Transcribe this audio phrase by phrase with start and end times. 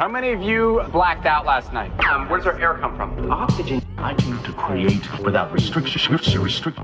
[0.00, 1.90] How many of you blacked out last night?
[2.06, 3.32] Um, where does our air come from?
[3.32, 3.82] Oxygen.
[3.96, 6.40] I came to create without restriction.
[6.40, 6.78] Restrict.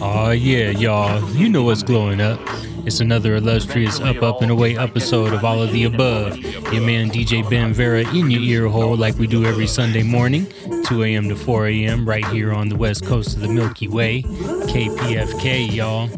[0.00, 1.22] Oh yeah, y'all.
[1.32, 2.40] You know what's glowing up.
[2.86, 6.38] It's another illustrious Up Up and Away episode of All of the Above.
[6.38, 10.50] Your man DJ Ben Vera in your ear hole like we do every Sunday morning,
[10.86, 11.28] 2 a.m.
[11.28, 12.08] to 4 a.m.
[12.08, 16.08] right here on the west coast of the Milky Way, KPFK, y'all.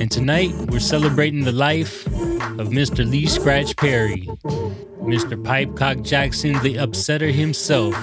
[0.00, 3.06] And tonight we're celebrating the life of Mr.
[3.06, 4.26] Lee Scratch Perry.
[5.08, 5.42] Mr.
[5.42, 7.94] Pipecock Jackson, the upsetter himself,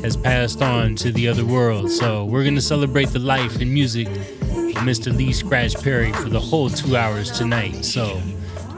[0.00, 1.90] has passed on to the other world.
[1.90, 5.14] So we're going to celebrate the life and music of Mr.
[5.14, 7.84] Lee Scratch Perry for the whole two hours tonight.
[7.84, 8.22] So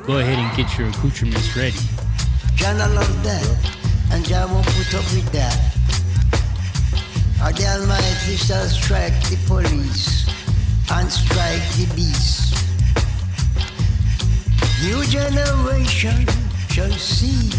[0.05, 1.79] go ahead and get your accoutrements ready.
[2.57, 3.47] John, I love that,
[4.11, 5.57] and won't put up with that.
[7.47, 10.29] Or the Almighty shall strike the police
[10.91, 12.59] and strike the beast.
[14.83, 16.27] New generation
[16.73, 17.51] see.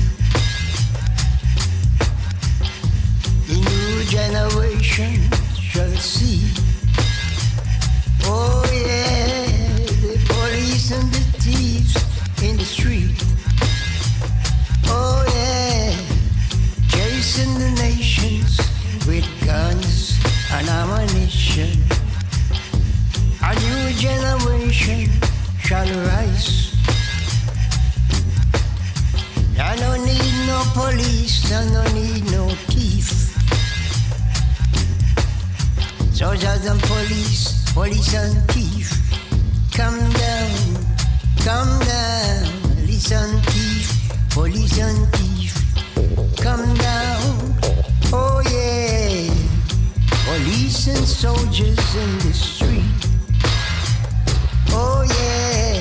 [3.46, 5.30] The new generation
[5.62, 6.50] shall see.
[8.24, 9.46] Oh yeah,
[10.02, 11.96] the police and the thieves
[12.42, 13.14] in the street.
[14.88, 15.96] Oh yeah,
[16.90, 18.58] chasing the nations
[19.06, 20.18] with guns
[20.52, 21.78] and ammunition.
[23.44, 25.12] A new generation
[25.60, 26.73] shall rise.
[29.60, 33.08] I don't need no police, I don't need no thief.
[36.14, 38.92] Soldiers and police, police and thief.
[39.72, 40.00] Down,
[41.44, 41.80] down,
[42.86, 43.92] listen thief,
[44.32, 45.54] police and thief.
[46.42, 46.78] Down,
[48.12, 49.34] oh yeah,
[50.26, 53.08] police and soldiers in the street.
[54.72, 55.80] Oh yeah,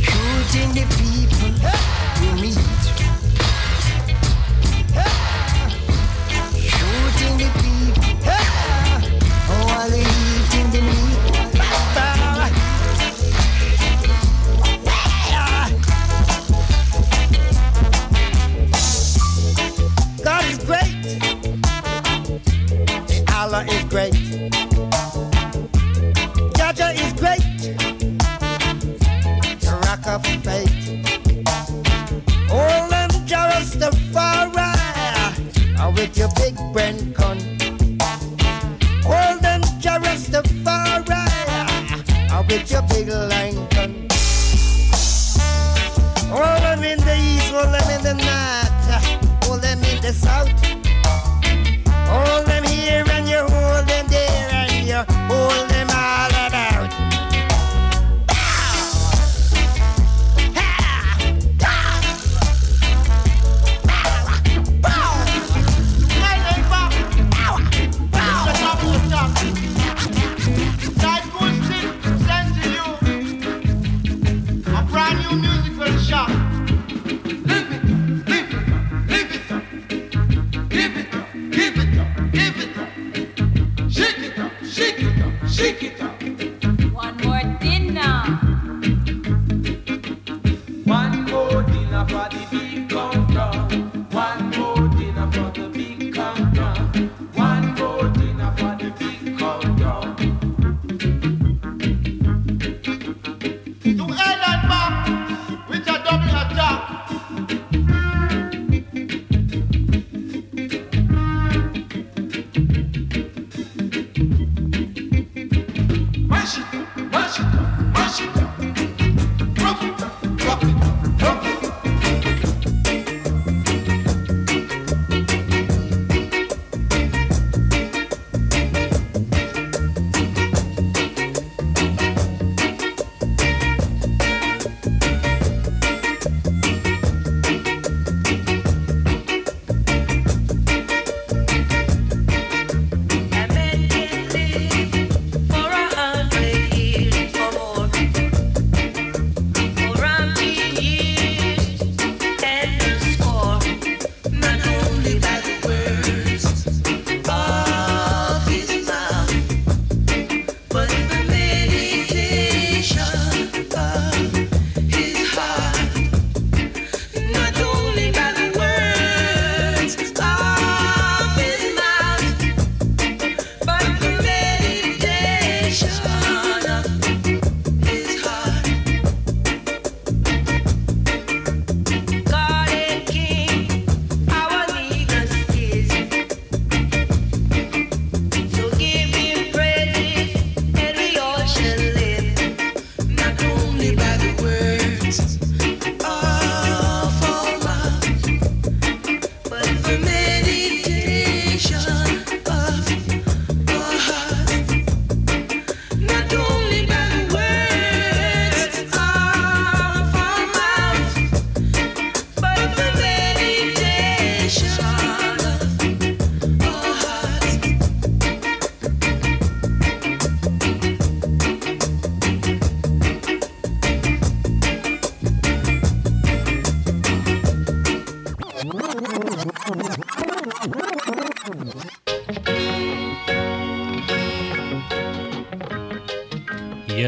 [0.00, 1.93] shooting the people
[36.04, 37.13] with your big brain
[42.48, 44.06] with your big line gun.
[46.32, 50.12] All them in the east, all them in the north, uh, all them in the
[50.12, 50.83] south.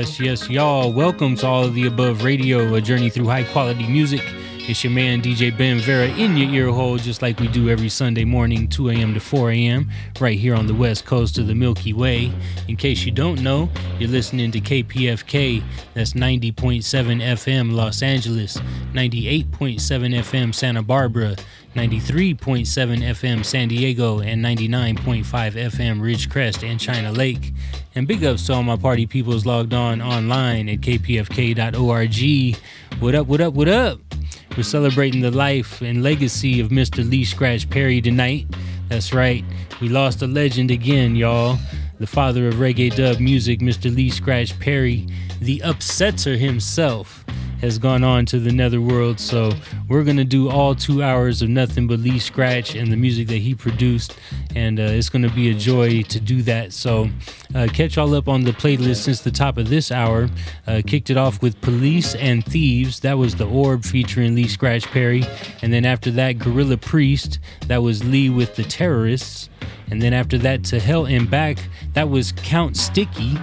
[0.07, 0.93] Yes, yes, y'all.
[0.93, 4.23] Welcome to All of the Above Radio, a journey through high quality music.
[4.69, 7.89] It's your man DJ Ben Vera in your ear hole, just like we do every
[7.89, 9.15] Sunday morning, 2 a.m.
[9.15, 12.33] to 4 a.m., right here on the west coast of the Milky Way.
[12.69, 13.69] In case you don't know,
[13.99, 15.65] you're listening to KPFK,
[15.95, 16.53] that's 90.7
[16.85, 18.59] FM Los Angeles,
[18.93, 21.35] 98.7 FM Santa Barbara,
[21.75, 27.53] 93.7 FM San Diego, and 99.5 FM Ridgecrest and China Lake.
[27.97, 32.57] And big ups to all my party peoples logged on online at kpfk.org.
[33.01, 34.01] What up, what up, what up?
[34.55, 37.09] We're celebrating the life and legacy of Mr.
[37.09, 38.49] Lee Scratch Perry tonight.
[38.91, 39.43] That's right,
[39.81, 41.57] we lost a legend again, y'all.
[41.99, 43.95] The father of reggae dub music, Mr.
[43.95, 45.07] Lee Scratch Perry,
[45.41, 47.25] the upsetter himself
[47.63, 49.19] has gone on to the netherworld.
[49.19, 49.53] So
[49.89, 53.39] we're gonna do all two hours of nothing but Lee Scratch and the music that
[53.39, 54.19] he produced,
[54.55, 56.75] and uh, it's gonna be a joy to do that.
[56.75, 57.09] So
[57.57, 60.29] uh, catch all up on the playlist since the top of this hour.
[60.67, 63.01] Uh, kicked it off with Police and Thieves.
[63.01, 65.25] That was the Orb featuring Lee Scratch Perry,
[65.63, 67.39] and then after that, Gorilla Priest.
[67.67, 69.49] That was Lee with the Terrorists.
[69.91, 71.59] And then after that, To Hell and Back,
[71.95, 73.39] that was Count Sticky.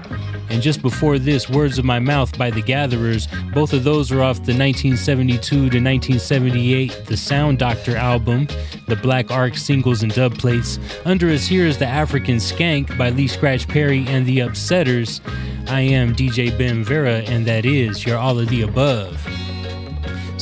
[0.53, 3.27] And just before this, Words of My Mouth by The Gatherers.
[3.55, 8.47] Both of those are off the 1972 to 1978 The Sound Doctor album,
[8.87, 10.77] the Black Ark singles and dub plates.
[11.05, 15.21] Under us here is The African Skank by Lee Scratch Perry and The Upsetters.
[15.69, 19.42] I am DJ Ben Vera, and that is your All of the Above.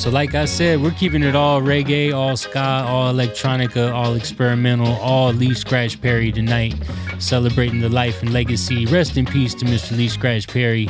[0.01, 4.95] So, like I said, we're keeping it all reggae, all ska, all electronica, all experimental,
[4.95, 6.73] all Lee Scratch Perry tonight,
[7.19, 8.87] celebrating the life and legacy.
[8.87, 9.95] Rest in peace to Mr.
[9.95, 10.89] Lee Scratch Perry.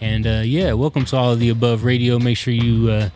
[0.00, 2.20] And uh, yeah, welcome to all of the above radio.
[2.20, 3.08] Make sure you uh,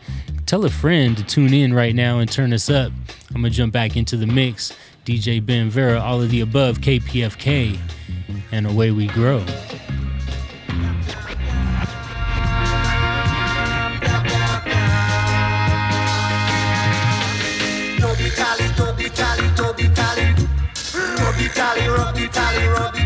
[0.45, 2.91] tell a friend to tune in right now and turn us up.
[3.29, 4.73] I'm gonna jump back into the mix.
[5.05, 7.79] DJ Ben Vera, all of the above, KPFK,
[8.51, 9.45] and away we grow.
[21.89, 22.27] Tally, rubby
[22.67, 22.98] tally,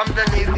[0.00, 0.49] underneath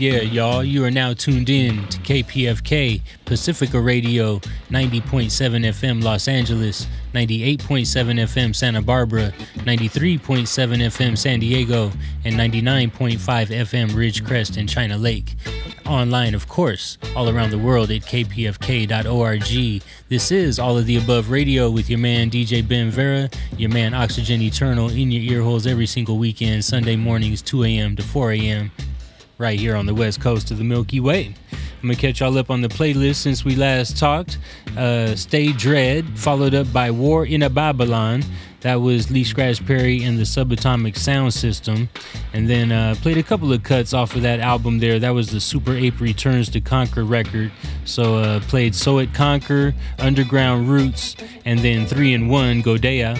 [0.00, 0.64] yeah, y'all.
[0.64, 4.38] You are now tuned in to KPFK Pacifica Radio
[4.70, 11.92] 90.7 FM Los Angeles, 98.7 FM Santa Barbara, 93.7 FM San Diego,
[12.24, 15.34] and 99.5 FM Ridgecrest and China Lake.
[15.86, 19.82] Online, of course, all around the world at kpfk.org.
[20.08, 23.92] This is All of the Above Radio with your man DJ Ben Vera, your man
[23.92, 27.96] Oxygen Eternal in your ear holes every single weekend, Sunday mornings, 2 a.m.
[27.96, 28.72] to 4 a.m
[29.40, 31.34] right here on the west coast of the Milky Way.
[31.82, 34.36] I'm gonna catch y'all up on the playlist since we last talked.
[34.76, 38.22] Uh, Stay Dread, followed up by War in a Babylon.
[38.60, 41.88] That was Lee Scratch Perry and the Subatomic Sound System.
[42.34, 44.98] And then uh, played a couple of cuts off of that album there.
[44.98, 47.50] That was the Super Ape Returns to Conquer record.
[47.86, 53.16] So uh, played So It Conquer, Underground Roots, and then 3 in 1, Godea.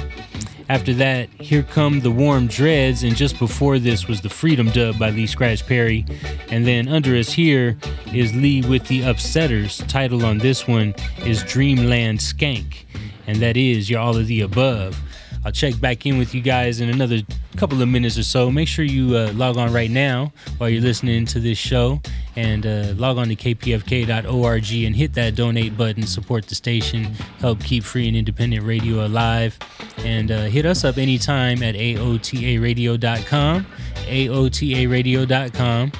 [0.70, 5.00] After that, Here Come the Warm Dreads, and just before this was the Freedom Dub
[5.00, 6.06] by Lee Scratch Perry.
[6.48, 7.76] And then under us here
[8.14, 9.84] is Lee with the Upsetters.
[9.88, 10.94] Title on this one
[11.26, 12.84] is Dreamland Skank,
[13.26, 14.96] and that is Your All of the Above.
[15.44, 17.20] I'll check back in with you guys in another
[17.56, 18.50] couple of minutes or so.
[18.50, 22.00] Make sure you uh, log on right now while you're listening to this show
[22.36, 27.04] and uh, log on to kpfk.org and hit that donate button, support the station,
[27.40, 29.58] help keep free and independent radio alive.
[29.98, 35.92] And uh, hit us up anytime at aotaradio.com, aotaradio.com.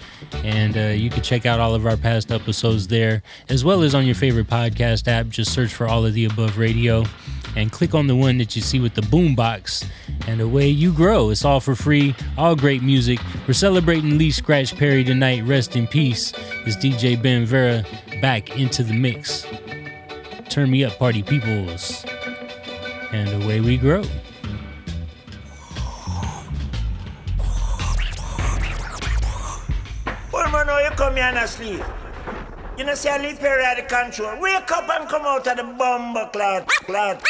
[0.44, 3.94] And uh, you can check out all of our past episodes there, as well as
[3.94, 5.28] on your favorite podcast app.
[5.28, 7.04] Just search for All of the Above Radio
[7.56, 9.84] and click on the one that you see with the boombox,
[10.26, 11.30] and away you grow.
[11.30, 13.18] It's all for free, all great music.
[13.46, 15.44] We're celebrating Lee Scratch Perry tonight.
[15.44, 16.32] Rest in peace.
[16.66, 17.84] It's DJ Ben Vera
[18.20, 19.46] back into the mix.
[20.48, 22.04] Turn me up, party peoples.
[23.12, 24.04] And away we grow.
[31.00, 31.82] Come here and asleep.
[32.76, 34.38] You know, see, I leave Perry at the control.
[34.38, 37.22] Wake up and come out of the bumper cloud, cloud,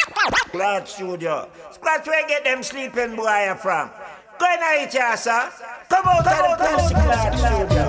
[0.51, 1.47] cloud studio.
[1.71, 3.89] Scratch where get them sleeping boy from.
[4.37, 5.49] Go in and eat your sir.
[5.87, 7.85] Come out of the plastic cloud studio.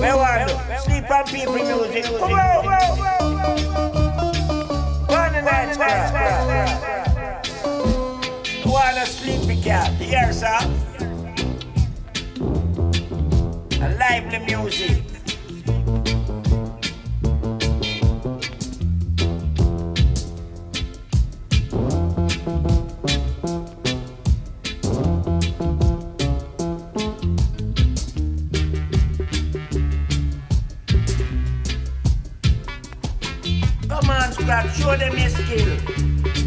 [0.00, 0.48] Where are you?
[0.80, 2.04] Sleep on people music.
[2.18, 2.64] Come on.
[5.06, 6.12] Go on the night, scratch.
[8.64, 9.92] Go on a sleepy cat.
[9.92, 10.87] Here, sir.
[33.88, 36.37] Come on, Scrap, show them your skill.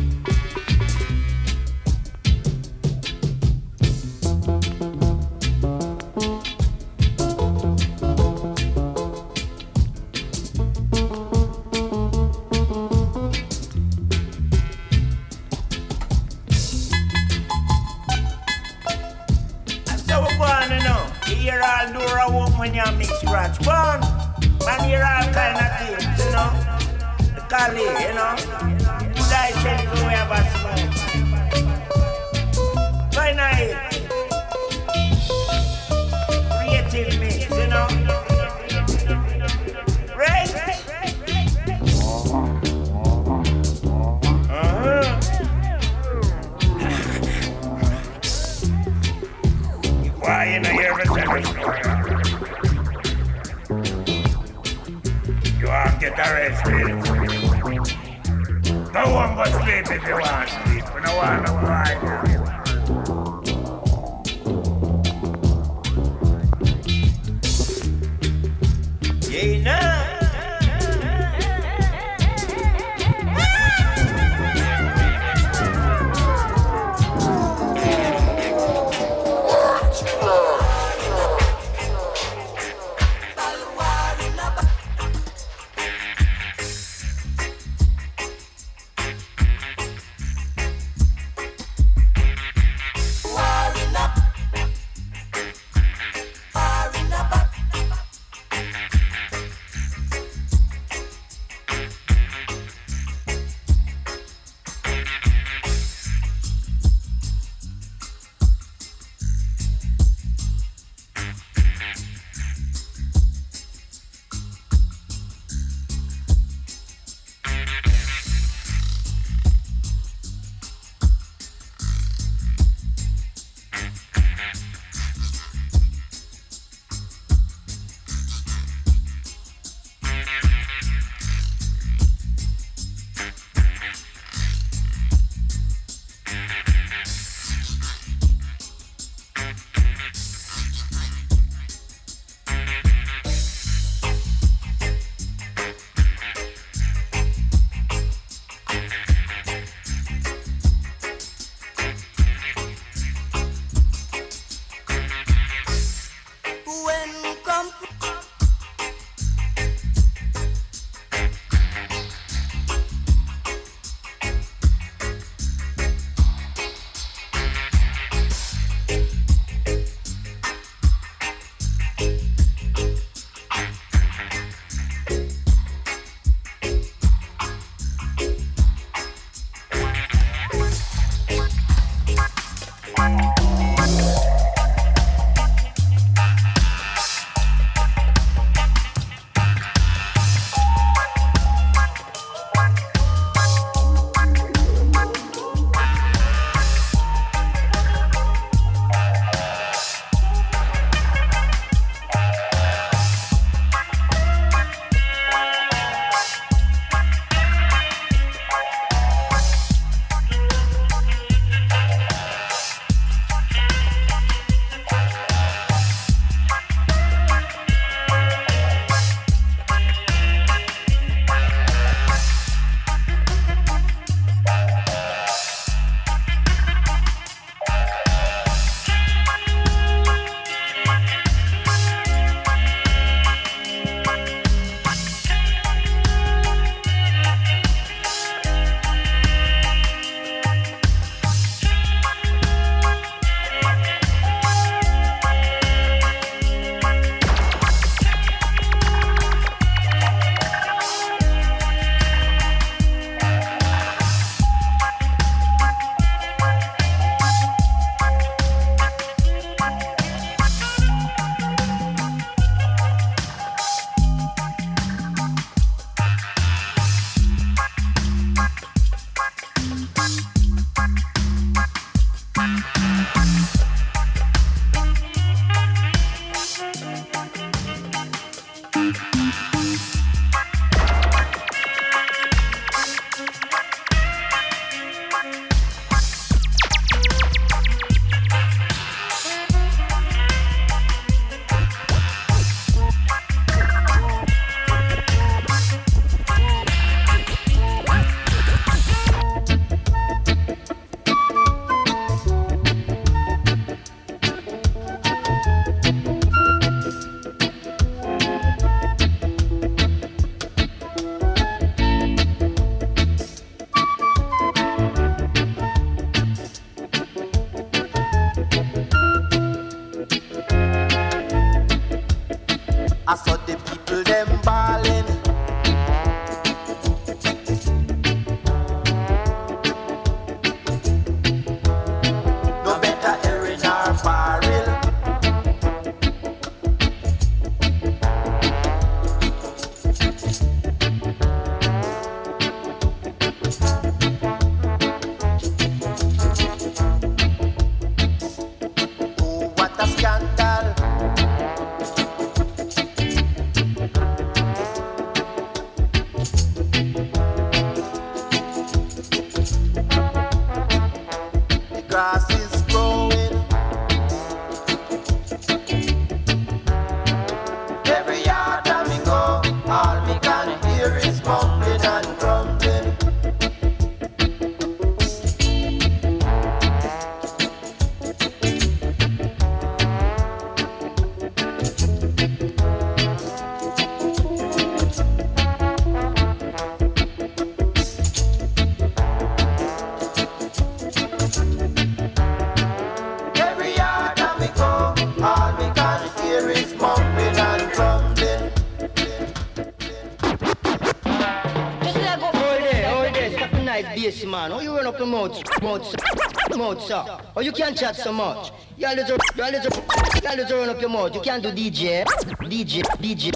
[405.05, 407.05] Mouth, sir.
[407.35, 408.51] Or you can't chat so much.
[408.77, 409.83] You're a little, you're a little,
[410.21, 411.13] you're a little run up your mouth.
[411.15, 413.31] You can't do DJ, DJ, DJ,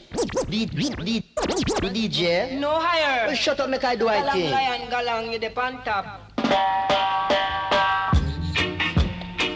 [0.48, 1.26] DJ,
[1.94, 2.60] DJ.
[2.60, 3.28] No higher.
[3.28, 4.52] Well, shut up, make I do I thing.
[4.52, 6.06] Galang, galang, you the on top.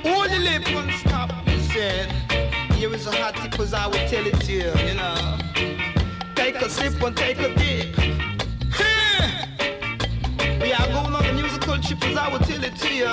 [0.05, 2.11] Hold the lip and stop, he said.
[2.73, 5.37] Here is a hot tip as I would tell it to you, you know.
[6.35, 7.98] Take a sip and take a dip.
[12.77, 13.05] To you.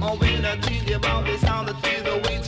[0.00, 0.56] Oh, when I
[0.88, 2.47] you about sound of the way to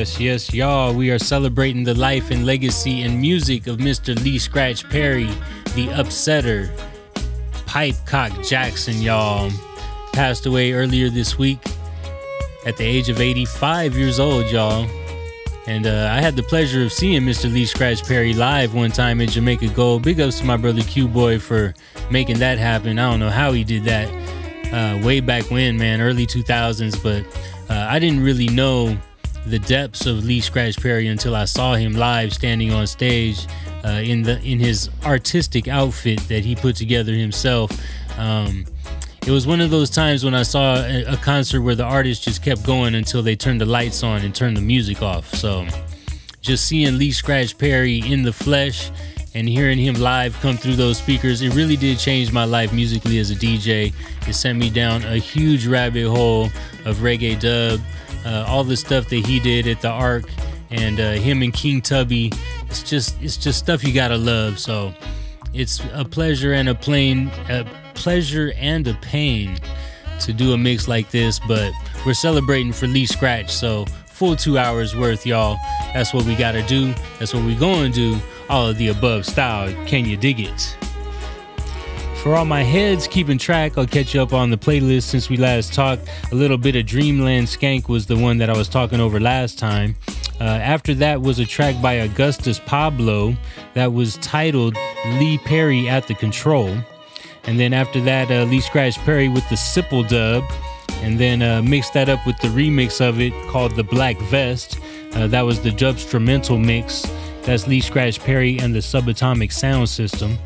[0.00, 0.94] Yes, yes, y'all.
[0.94, 4.18] We are celebrating the life and legacy and music of Mr.
[4.24, 5.26] Lee Scratch Perry,
[5.74, 6.74] the upsetter,
[7.66, 9.50] Pipecock Jackson, y'all.
[10.14, 11.58] Passed away earlier this week
[12.64, 14.88] at the age of 85 years old, y'all.
[15.66, 17.52] And uh, I had the pleasure of seeing Mr.
[17.52, 20.02] Lee Scratch Perry live one time in Jamaica Gold.
[20.02, 21.74] Big ups to my brother Q Boy for
[22.10, 22.98] making that happen.
[22.98, 24.08] I don't know how he did that
[24.72, 27.22] uh, way back when, man, early 2000s, but
[27.68, 28.96] uh, I didn't really know
[29.46, 33.46] the depths of Lee Scratch Perry until I saw him live standing on stage
[33.84, 37.70] uh, in the in his artistic outfit that he put together himself.
[38.18, 38.66] Um,
[39.26, 42.24] it was one of those times when I saw a, a, concert where the artist
[42.24, 45.32] just kept going until they turned the lights on and turned the music off.
[45.34, 45.66] So
[46.40, 48.90] just seeing Lee Scratch Perry in the flesh
[49.34, 53.18] and hearing him live come through those speakers, it really did change my life musically
[53.18, 53.92] as a DJ.
[54.26, 56.46] It sent me down a huge rabbit hole
[56.86, 57.80] of reggae dub,
[58.24, 60.24] uh, all the stuff that he did at the Ark,
[60.70, 62.32] and uh, him and King Tubby.
[62.68, 64.58] It's just it's just stuff you gotta love.
[64.58, 64.94] So
[65.52, 69.58] it's a pleasure and a plain a pleasure and a pain
[70.20, 71.72] to do a mix like this, but
[72.04, 75.56] we're celebrating for Lee Scratch, so full two hours worth, y'all.
[75.94, 76.94] That's what we gotta do.
[77.18, 78.18] That's what we gonna do.
[78.48, 79.72] All of the above style.
[79.86, 80.76] Can you dig it?
[82.22, 85.38] For all my heads keeping track, I'll catch you up on the playlist since we
[85.38, 86.06] last talked.
[86.30, 89.58] A little bit of Dreamland Skank was the one that I was talking over last
[89.58, 89.96] time.
[90.38, 93.34] Uh, after that was a track by Augustus Pablo
[93.72, 94.76] that was titled
[95.18, 96.76] Lee Perry at the Control.
[97.44, 100.44] And then after that, uh, Lee Scratch Perry with the Sipple dub.
[101.02, 104.78] And then uh, mixed that up with the remix of it called The Black Vest.
[105.14, 107.10] Uh, that was the dub instrumental mix.
[107.44, 110.36] That's Lee Scratch Perry and the Subatomic Sound System.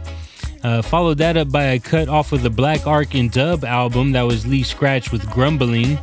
[0.64, 4.12] Uh, followed that up by a cut off of the Black Ark and Dub album
[4.12, 5.98] that was Lee Scratch with Grumbling.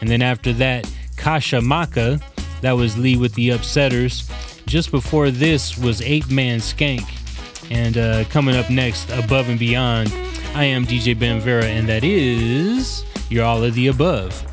[0.00, 2.18] And then after that, Kasha Maka,
[2.60, 4.28] that was Lee with the Upsetters.
[4.66, 7.08] Just before this was Eight Man Skank.
[7.70, 10.12] And uh, coming up next, Above and Beyond,
[10.54, 14.49] I am DJ Ben Vera, and that is You're All of the Above.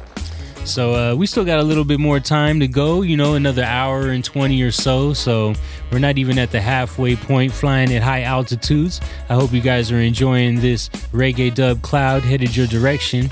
[0.67, 3.63] So uh, we still got a little bit more time to go, you know, another
[3.63, 5.13] hour and 20 or so.
[5.13, 5.53] So
[5.91, 8.99] we're not even at the halfway point flying at high altitudes.
[9.29, 13.29] I hope you guys are enjoying this reggae dub cloud headed your direction.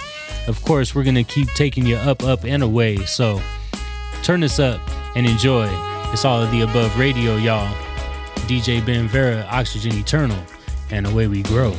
[0.48, 2.98] Of course, we're going to keep taking you up, up, and away.
[3.06, 3.42] So
[4.24, 4.80] turn this up
[5.16, 5.68] and enjoy.
[6.14, 7.76] It's all of the above radio, y'all.
[8.48, 10.42] DJ Ben Vera, Oxygen Eternal,
[10.90, 11.76] and away we grow.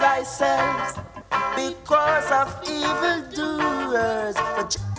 [0.00, 0.98] Thyself
[1.54, 4.36] because of evildoers.
[4.54, 4.89] For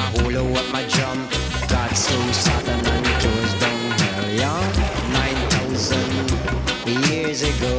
[0.00, 1.28] I hollow up my drum.
[1.68, 4.66] Got so sudden and it was born very young.
[5.12, 7.76] Nine thousand years ago.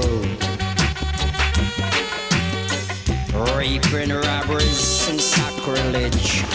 [3.58, 6.51] raping and robberies and sacrilege.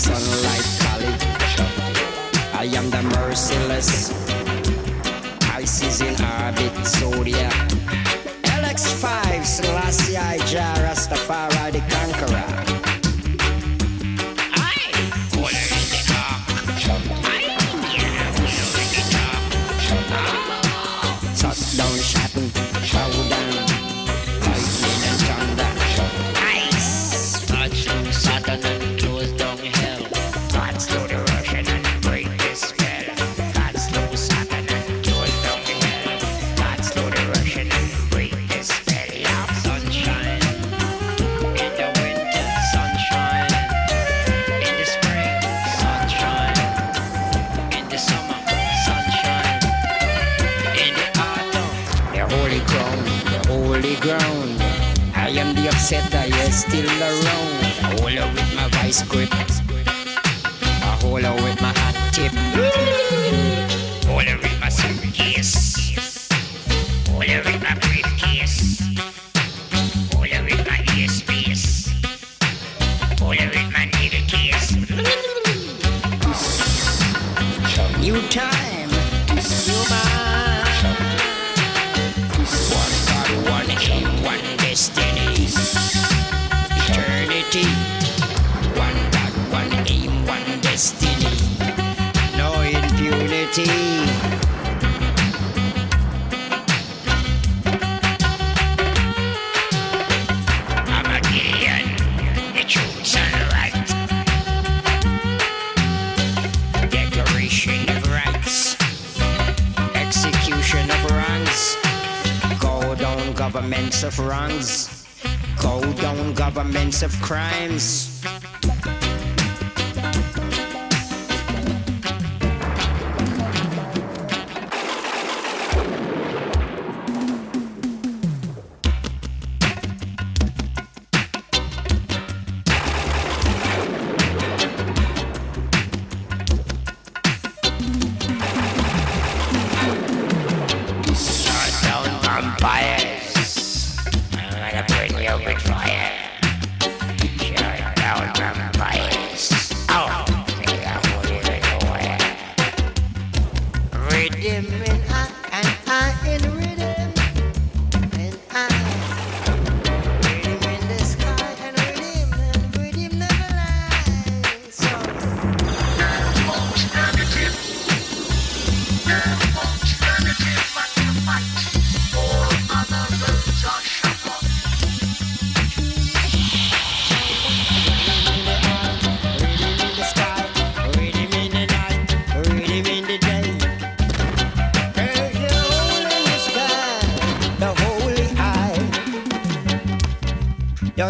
[0.00, 1.66] sunlight collection.
[2.54, 4.10] I am the merciless.
[5.54, 7.79] Ice is in orbit, zodiac.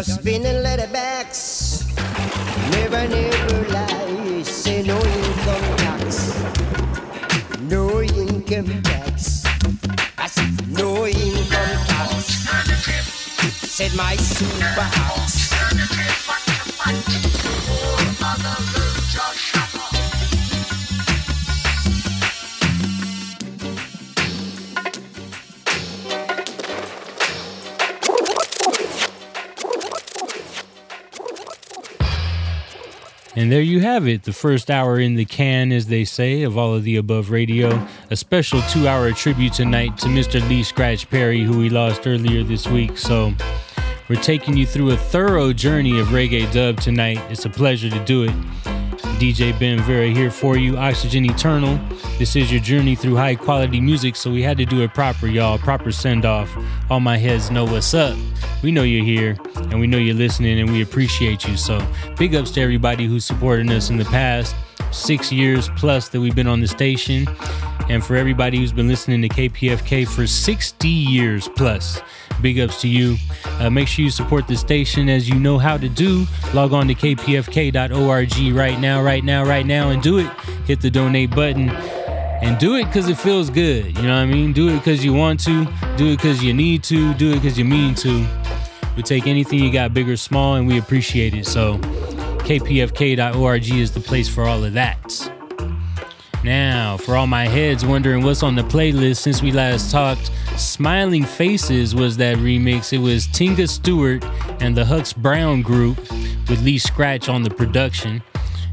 [0.03, 1.85] Just spinning leatherbacks.
[2.71, 4.41] Never, never lie.
[4.41, 6.33] Say no income tax.
[7.69, 9.45] No income tax.
[10.17, 12.25] I said no income tax.
[13.69, 15.30] Said my super house.
[33.51, 36.73] There you have it, the first hour in the can, as they say, of all
[36.73, 37.85] of the above radio.
[38.09, 40.39] A special two hour tribute tonight to Mr.
[40.47, 42.97] Lee Scratch Perry, who we lost earlier this week.
[42.97, 43.33] So
[44.07, 47.19] we're taking you through a thorough journey of reggae dub tonight.
[47.29, 48.33] It's a pleasure to do it.
[49.21, 51.79] DJ Ben Vera here for you, Oxygen Eternal.
[52.17, 55.27] This is your journey through high quality music, so we had to do it proper,
[55.27, 55.59] y'all.
[55.59, 56.49] Proper send off.
[56.89, 58.17] All my heads know what's up.
[58.63, 59.37] We know you're here,
[59.69, 61.55] and we know you're listening, and we appreciate you.
[61.55, 61.79] So,
[62.17, 64.55] big ups to everybody who's supporting us in the past
[64.91, 67.27] six years plus that we've been on the station,
[67.89, 72.01] and for everybody who's been listening to KPFK for 60 years plus.
[72.41, 73.17] Big ups to you.
[73.59, 76.25] Uh, make sure you support the station as you know how to do.
[76.53, 80.31] Log on to kpfk.org right now, right now, right now, and do it.
[80.65, 81.69] Hit the donate button
[82.41, 83.85] and do it because it feels good.
[83.97, 84.53] You know what I mean?
[84.53, 85.65] Do it because you want to,
[85.95, 88.25] do it because you need to, do it because you mean to.
[88.95, 91.45] We take anything you got, big or small, and we appreciate it.
[91.45, 95.40] So, kpfk.org is the place for all of that.
[96.43, 101.23] Now, for all my heads wondering what's on the playlist since we last talked, Smiling
[101.23, 102.93] Faces was that remix.
[102.93, 104.23] It was Tinga Stewart
[104.59, 105.97] and the Hux Brown group
[106.49, 108.23] with Lee Scratch on the production.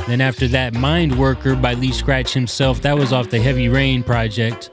[0.06, 4.02] Then after that, Mind Worker by Lee Scratch himself, that was off the Heavy Rain
[4.02, 4.70] project.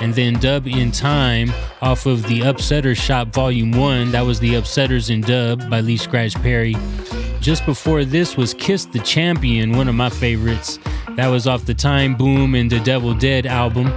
[0.00, 4.54] And then Dub in Time off of the Upsetter Shop Volume 1, that was the
[4.54, 6.74] Upsetters in Dub by Lee Scratch Perry.
[7.40, 10.78] Just before this was Kiss the Champion, one of my favorites.
[11.16, 13.90] That was off the Time Boom and the Devil Dead album.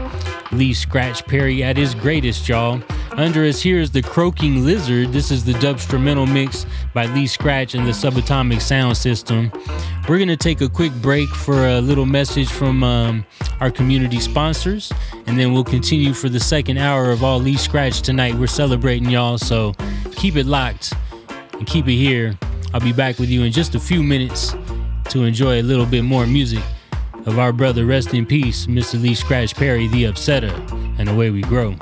[0.53, 2.81] Lee Scratch Perry at his greatest, y'all.
[3.11, 5.11] Under us here is the Croaking Lizard.
[5.11, 9.51] This is the dubstrumental mix by Lee Scratch and the Subatomic Sound System.
[10.07, 13.25] We're to take a quick break for a little message from um,
[13.59, 14.91] our community sponsors,
[15.27, 18.35] and then we'll continue for the second hour of all Lee Scratch tonight.
[18.35, 19.73] We're celebrating y'all, so
[20.15, 20.93] keep it locked
[21.53, 22.37] and keep it here.
[22.73, 24.55] I'll be back with you in just a few minutes
[25.09, 26.63] to enjoy a little bit more music
[27.25, 28.99] of our brother, rest in peace, Mr.
[28.99, 30.51] Lee Scratch Perry, the Upsetter,
[30.97, 31.75] and away we grow.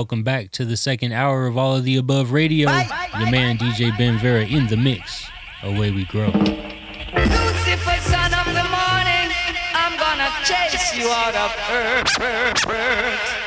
[0.00, 2.70] Welcome back to the second hour of All of the Above Radio.
[2.70, 5.26] Your man DJ Ben Vera in the mix.
[5.62, 6.28] Away we grow.
[6.28, 9.28] Lucifer, son of the morning,
[9.74, 13.39] I'm gonna chase you out of earth.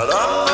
[0.00, 0.49] And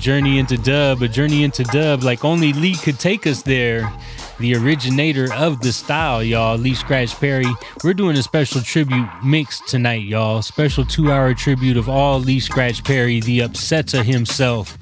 [0.00, 3.92] journey into dub, a journey into dub, like only Lee could take us there.
[4.38, 7.44] The originator of the style, y'all, Lee Scratch Perry.
[7.84, 10.40] We're doing a special tribute mix tonight, y'all.
[10.40, 14.78] Special two hour tribute of all Lee Scratch Perry, the upsetter himself.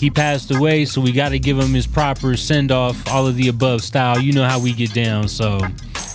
[0.00, 3.36] He passed away, so we got to give him his proper send off, all of
[3.36, 4.18] the above style.
[4.18, 5.58] You know how we get down, so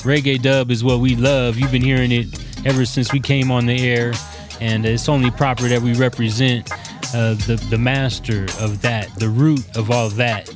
[0.03, 1.57] reggae dub is what we love.
[1.57, 2.28] You've been hearing it
[2.65, 4.11] ever since we came on the air,
[4.59, 6.69] and it's only proper that we represent
[7.14, 10.47] uh, the the master of that, the root of all that,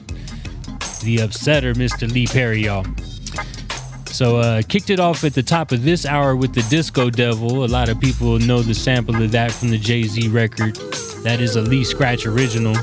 [1.03, 2.11] the upsetter, Mr.
[2.11, 2.85] Lee Perry, y'all.
[4.05, 7.63] So uh, kicked it off at the top of this hour with the Disco Devil.
[7.63, 10.75] A lot of people know the sample of that from the Jay Z record.
[11.23, 12.75] That is a Lee Scratch original.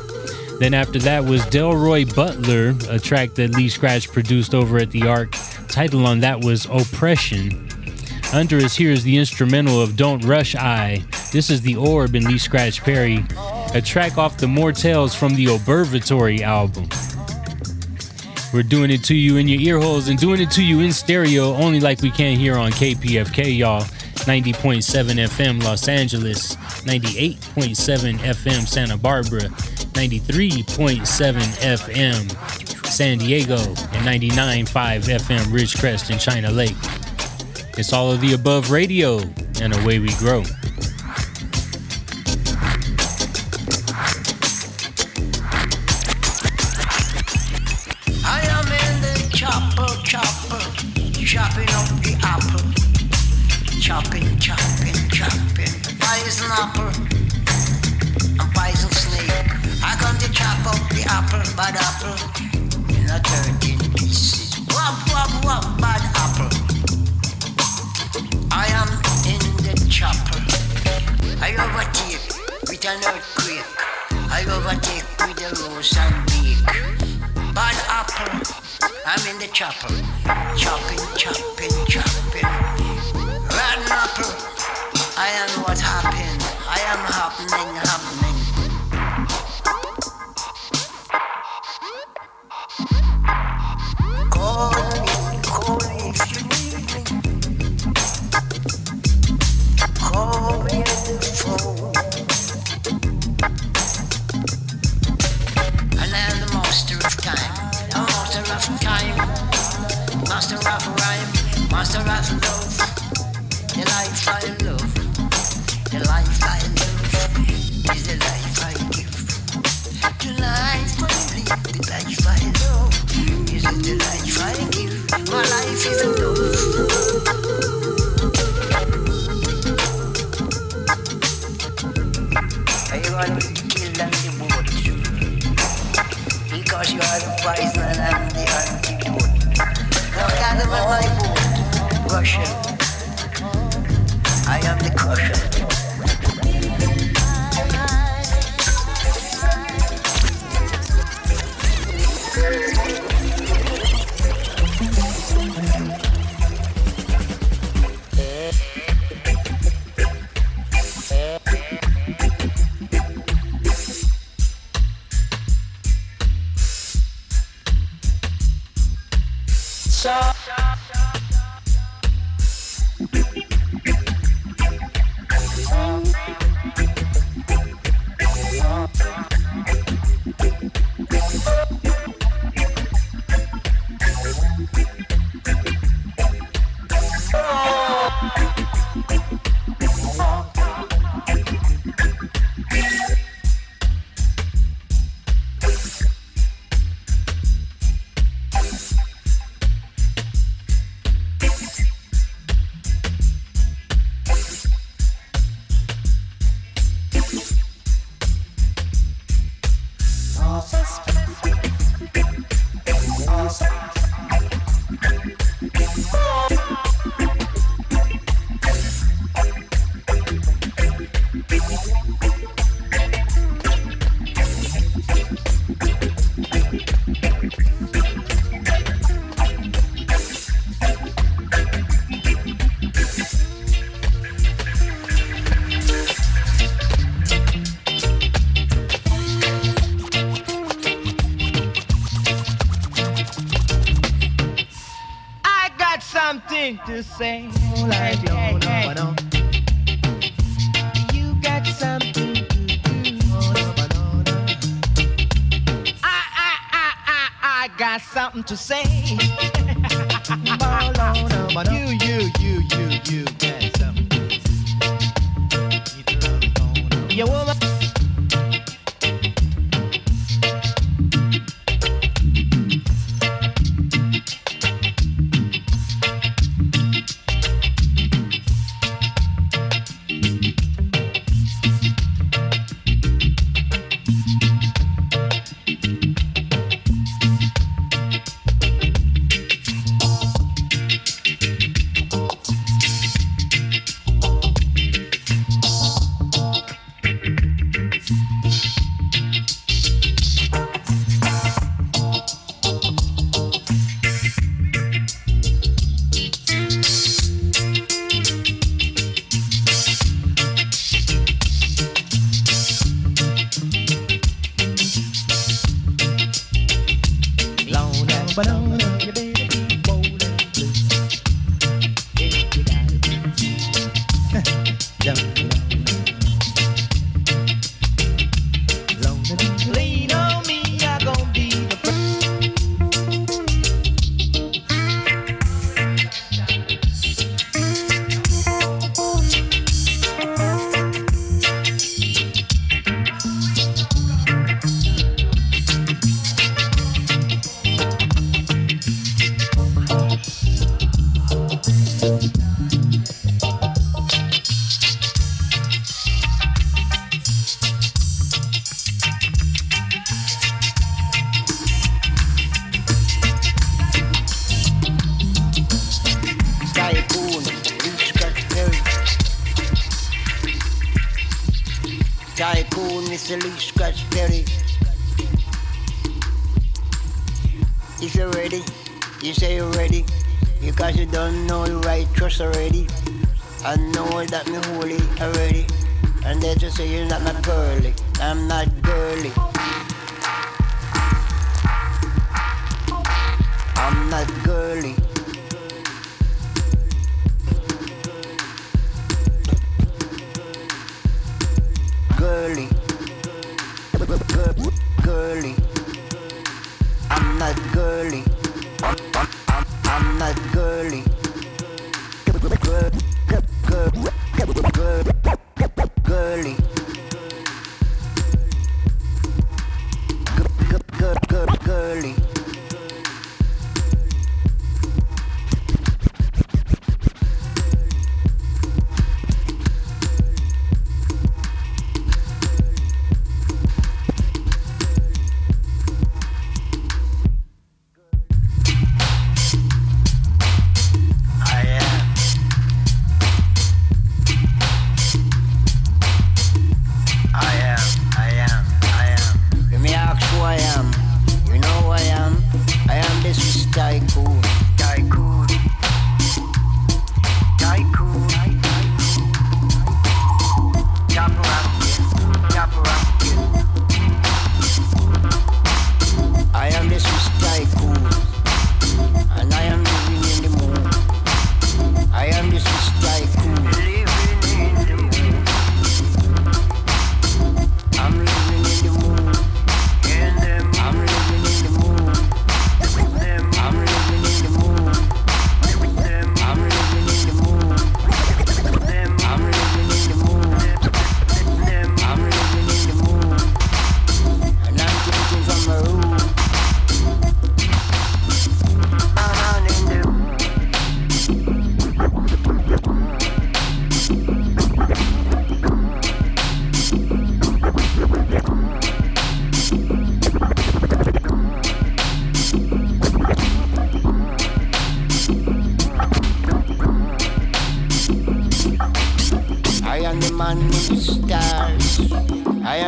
[0.59, 5.07] Then after that was Delroy Butler, a track that Lee Scratch produced over at the
[5.07, 5.37] Ark.
[5.69, 7.69] Title on that was Oppression.
[8.33, 11.05] Under us here is the instrumental of Don't Rush I.
[11.33, 13.25] This is the Orb in Lee Scratch Perry,
[13.75, 16.89] a track off the More Tales from the Orbservatory album.
[18.53, 20.93] We're doing it to you in your ear holes and doing it to you in
[20.93, 23.83] stereo, only like we can here on KPFK, y'all.
[24.29, 24.83] 90.7
[25.29, 29.49] FM Los Angeles, 98.7 FM Santa Barbara,
[29.95, 31.41] 93.7
[31.77, 34.66] FM San Diego, and 99.5
[35.03, 36.77] FM Ridgecrest and China Lake.
[37.79, 39.21] It's all of the above radio,
[39.61, 40.43] and away we grow.
[53.89, 55.72] Chopping, chopping, chopping.
[55.99, 56.93] Poison apple
[58.36, 59.32] and poison snake.
[59.82, 62.12] I come to chop up the apple, bad apple,
[62.95, 64.61] in a 13 pieces.
[64.68, 66.53] Wop, wop, wop, bad apple.
[68.53, 68.93] I am
[69.24, 70.36] in the chopper.
[71.41, 72.20] I overtake
[72.68, 73.64] with an earthquake.
[74.28, 77.55] I overtake with a rose and bake.
[77.55, 78.55] Bad apple,
[79.07, 79.89] I'm in the chopper.
[80.59, 82.58] Chopping, chopping, chopping.
[87.57, 88.18] Am happening,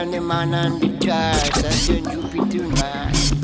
[0.00, 1.62] and the man and the charts.
[1.62, 3.39] I send you to man.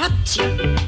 [0.00, 0.79] hot.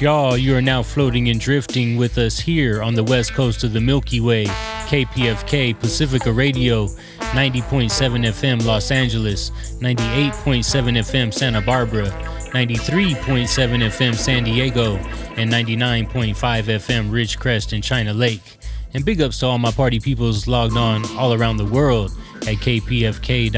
[0.00, 0.36] Y'all.
[0.36, 3.80] You are now floating and drifting with us here on the west coast of the
[3.80, 4.44] Milky Way.
[4.44, 6.86] KPFK Pacifica Radio,
[7.18, 9.50] 90.7 FM Los Angeles,
[9.80, 12.06] 98.7 FM Santa Barbara,
[12.52, 14.96] 93.7 FM San Diego,
[15.36, 18.58] and 99.5 FM Ridgecrest and China Lake.
[18.92, 22.10] And big ups to all my party peoples logged on all around the world
[22.42, 23.52] at kpfk.org.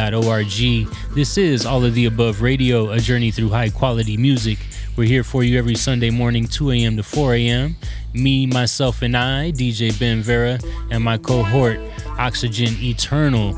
[1.14, 4.58] This is All of the Above Radio, a journey through high quality music.
[4.98, 6.96] We're here for you every Sunday morning, 2 a.m.
[6.96, 7.76] to 4 a.m.
[8.14, 10.58] Me, myself, and I, DJ Ben Vera,
[10.90, 11.78] and my cohort,
[12.18, 13.54] Oxygen Eternal.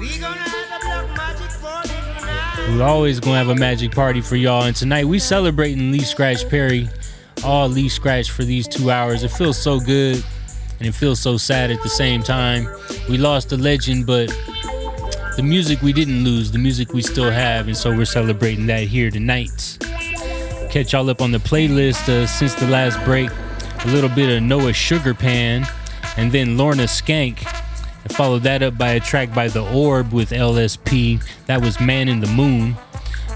[2.68, 6.46] We're always gonna have a magic party for y'all, and tonight we celebrating Lee Scratch
[6.46, 6.90] Perry.
[7.42, 9.24] All Lee Scratch for these two hours.
[9.24, 10.22] It feels so good,
[10.78, 12.68] and it feels so sad at the same time.
[13.08, 14.28] We lost a legend, but
[15.36, 18.88] the music we didn't lose, the music we still have, and so we're celebrating that
[18.88, 19.78] here tonight.
[20.70, 23.28] Catch y'all up on the playlist uh, since the last break.
[23.28, 25.68] A little bit of Noah Sugarpan,
[26.16, 27.44] and then Lorna Skank.
[27.44, 31.24] I followed that up by a track by The Orb with LSP.
[31.46, 32.76] That was Man in the Moon.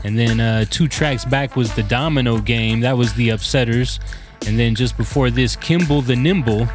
[0.04, 2.78] And then uh, two tracks back was The Domino Game.
[2.80, 3.98] That was The Upsetters.
[4.46, 6.68] And then just before this, Kimball the Nimble.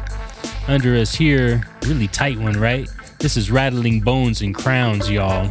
[0.68, 2.86] Under us here, really tight one, right?
[3.18, 5.50] This is Rattling Bones and Crowns, y'all.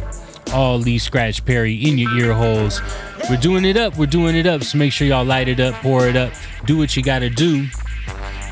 [0.52, 2.80] All Lee Scratch Perry in your ear holes.
[3.28, 4.64] We're doing it up, we're doing it up.
[4.64, 6.32] So make sure y'all light it up, pour it up,
[6.66, 7.66] do what you gotta do.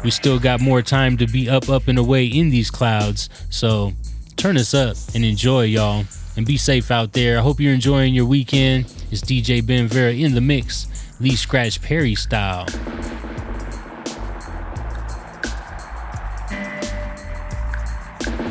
[0.04, 3.28] We still got more time to be up, up, and away in these clouds.
[3.50, 3.94] So
[4.36, 6.04] turn us up and enjoy, y'all.
[6.36, 7.38] And be safe out there.
[7.38, 8.84] I hope you're enjoying your weekend.
[9.10, 10.86] It's DJ Ben Vera in the mix,
[11.18, 12.66] Lee Scratch Perry style.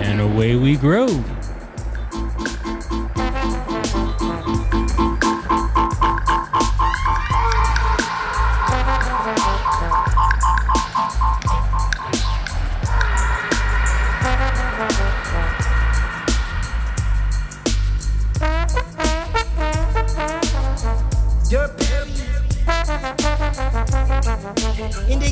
[0.02, 1.07] And away we grow.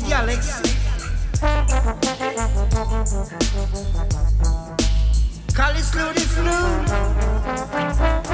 [0.08, 0.62] Galaxy.
[5.54, 5.84] Call it
[6.22, 8.25] flu.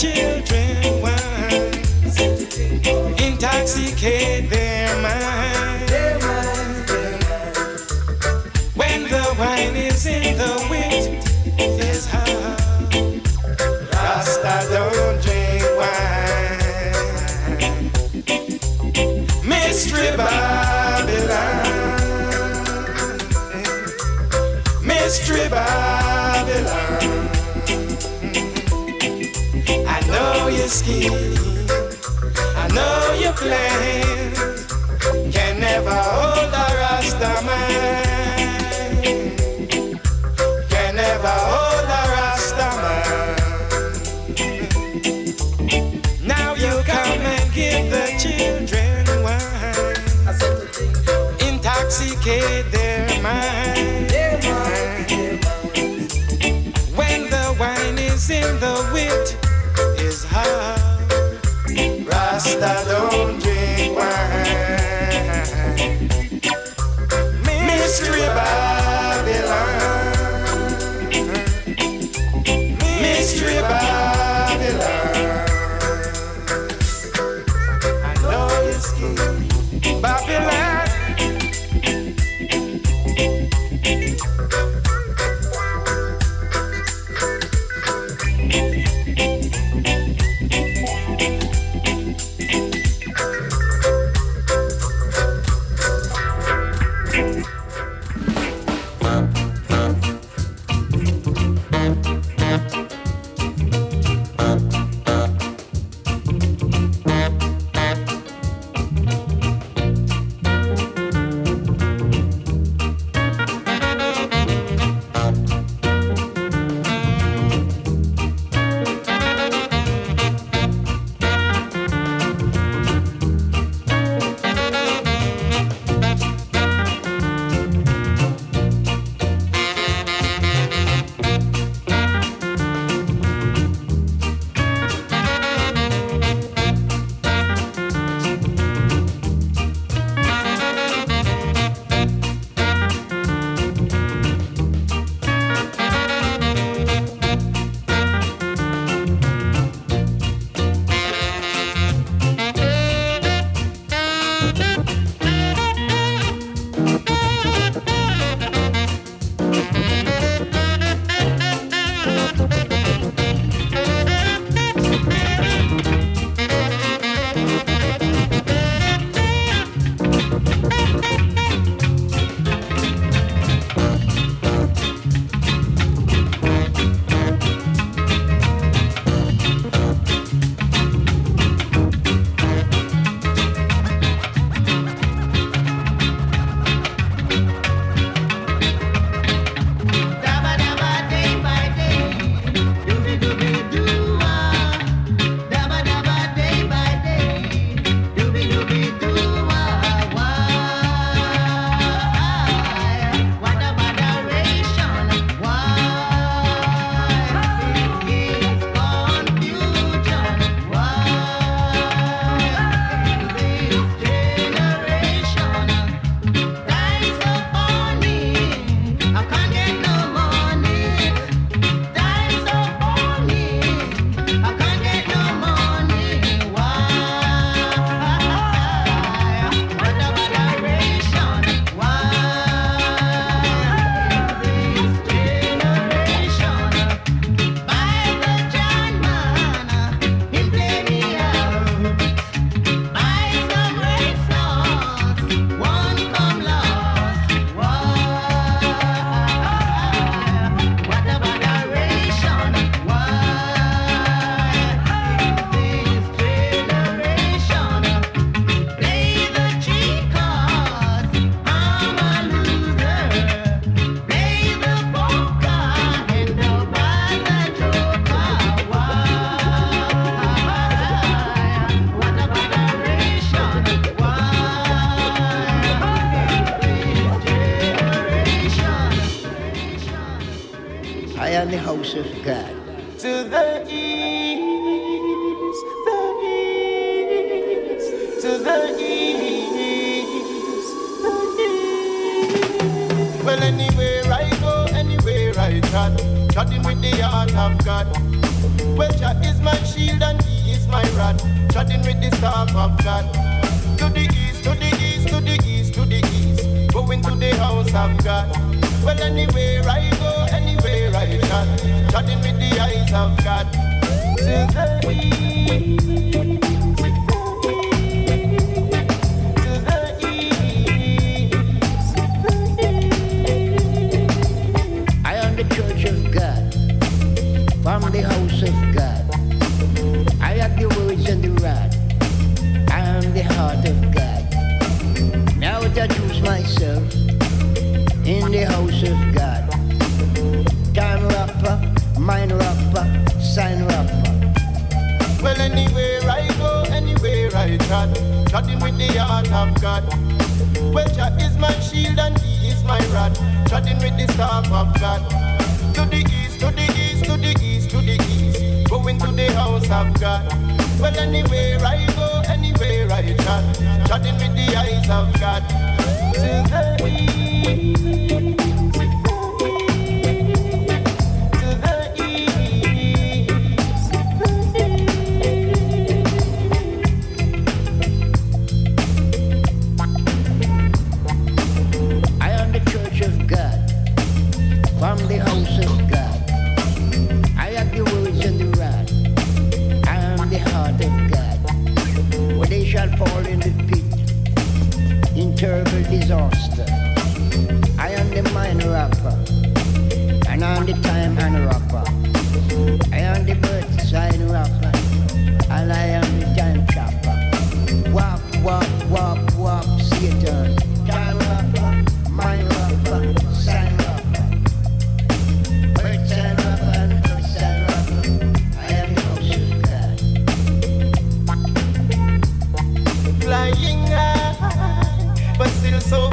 [0.00, 1.74] Children wine,
[3.22, 4.48] intoxicate
[30.80, 31.12] scheme.
[32.56, 33.69] I know your plan.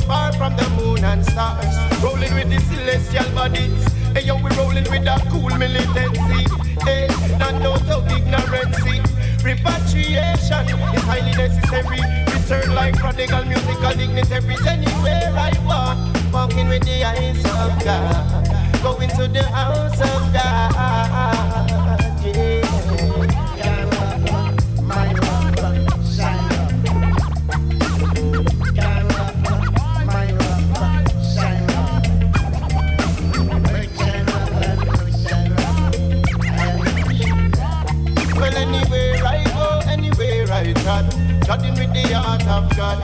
[0.08, 1.76] Far from the moon and stars.
[2.02, 3.84] Rolling with the celestial bodies.
[4.16, 6.48] Hey, yo, we rolling with a cool militancy.
[6.88, 7.08] Hey,
[7.38, 8.78] not no of ignorance.
[9.44, 10.66] Repatriation
[10.96, 12.02] is highly necessary.
[12.34, 15.98] Return like prodigal musical dignitaries anywhere I walk.
[16.34, 18.82] Walking with the eyes of God.
[18.82, 21.87] Going to the house of God.
[41.58, 43.00] Trotting with the heart of God.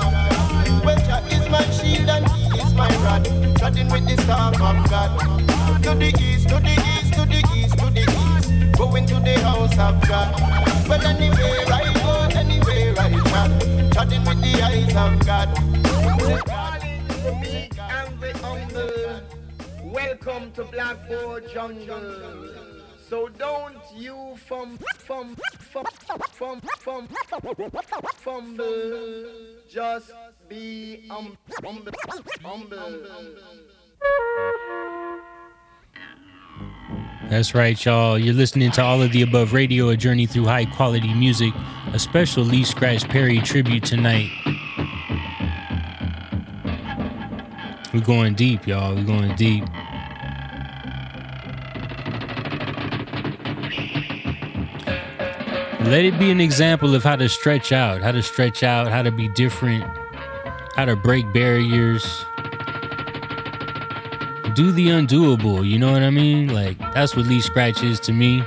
[0.86, 3.26] Well, Jah is my shield and He is my rod,
[3.58, 5.20] trotting with the staff of God.
[5.84, 9.40] To the east, to the east, to the east, to the east, going to the
[9.42, 10.30] house of God.
[10.88, 13.52] Well, anywhere I go, anywhere I trot,
[13.92, 15.50] trotting with the eyes of God.
[19.84, 22.53] Welcome to Blackboard Jungle.
[23.14, 25.86] So don't you from from from
[26.32, 27.08] from from
[28.16, 29.30] fumble.
[29.70, 30.12] Just
[30.50, 31.92] be um, humble.
[32.42, 33.06] humble.
[37.30, 38.18] That's right, y'all.
[38.18, 41.54] You're listening to all of the above radio, a journey through high quality music,
[41.94, 44.32] a special Lee Scratch Perry tribute tonight.
[47.94, 48.96] We're going deep, y'all.
[48.96, 49.66] We're going deep.
[55.86, 59.04] Let it be an example of how to stretch out, how to stretch out, how
[59.04, 59.84] to be different,
[60.76, 62.26] how to break barriers,
[64.56, 65.68] do the undoable.
[65.68, 66.54] You know what I mean?
[66.54, 68.44] Like that's what Lee Scratch is to me.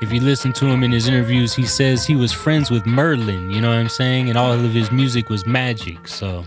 [0.00, 3.50] If you listen to him in his interviews, he says he was friends with Merlin.
[3.50, 4.28] You know what I'm saying?
[4.28, 6.08] And all of his music was magic.
[6.08, 6.46] So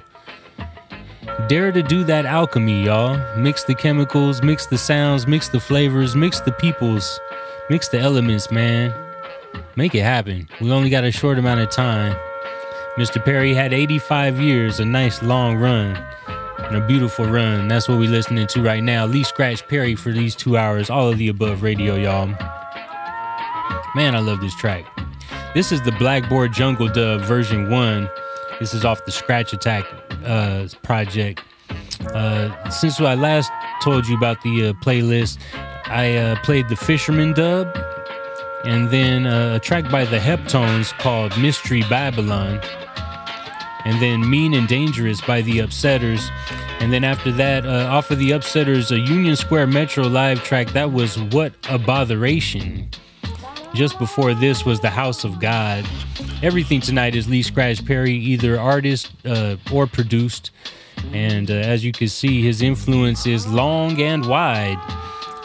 [1.48, 3.20] dare to do that alchemy, y'all.
[3.38, 7.20] Mix the chemicals, mix the sounds, mix the flavors, mix the peoples,
[7.70, 8.94] mix the elements, man.
[9.76, 10.48] Make it happen.
[10.60, 12.16] We only got a short amount of time.
[12.98, 13.24] Mr.
[13.24, 15.96] Perry had 85 years, a nice long run
[16.70, 17.68] and a beautiful run.
[17.68, 19.06] That's what we're listening to right now.
[19.06, 20.90] Lee Scratch Perry for these two hours.
[20.90, 22.28] All of the above radio, y'all.
[23.96, 24.86] Man, I love this track.
[25.56, 28.08] This is the Blackboard Jungle Dub version one.
[28.60, 29.86] This is off the Scratch Attack
[30.24, 31.44] uh, project.
[32.14, 33.52] Uh, since I last
[33.82, 35.40] told you about the uh, playlist,
[35.86, 37.74] I uh, played the Fisherman dub
[38.66, 42.60] and then uh, a track by the Heptones called Mystery Babylon.
[43.86, 46.30] and then Mean and Dangerous by the Upsetters.
[46.80, 50.70] And then after that, uh, off of the Upsetters, a Union Square Metro live track,
[50.72, 52.90] that was What a Botheration.
[53.74, 55.86] Just before this was The House of God.
[56.42, 60.52] Everything tonight is Lee Scratch Perry, either artist uh, or produced.
[61.14, 64.78] And uh, as you can see, his influence is long and wide.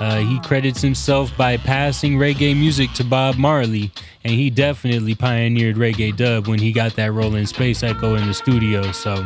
[0.01, 3.93] Uh, he credits himself by passing reggae music to Bob Marley,
[4.25, 8.35] and he definitely pioneered reggae dub when he got that Roland space echo in the
[8.35, 8.91] studio.
[8.91, 9.25] So,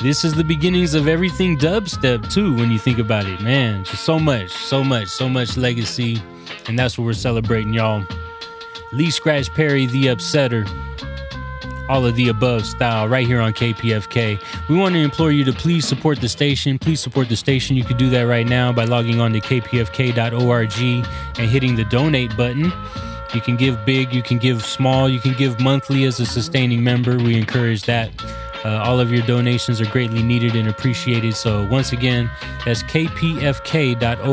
[0.00, 3.40] this is the beginnings of everything dubstep, too, when you think about it.
[3.40, 6.22] Man, just so much, so much, so much legacy,
[6.68, 8.04] and that's what we're celebrating, y'all.
[8.92, 10.68] Lee Scratch Perry, the Upsetter
[11.88, 14.40] all of the above style right here on KPFK.
[14.68, 16.78] We want to implore you to please support the station.
[16.78, 17.76] Please support the station.
[17.76, 20.78] You can do that right now by logging on to kpfk.org
[21.38, 22.72] and hitting the donate button.
[23.34, 26.82] You can give big, you can give small, you can give monthly as a sustaining
[26.82, 27.18] member.
[27.18, 28.10] We encourage that.
[28.64, 31.36] Uh, all of your donations are greatly needed and appreciated.
[31.36, 32.30] So, once again,
[32.64, 34.28] that's kpfk.org